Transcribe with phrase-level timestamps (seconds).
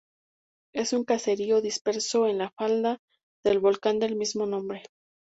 [0.73, 2.97] Es un caserío disperso en la falda
[3.43, 4.81] del volcán del mismo nombre.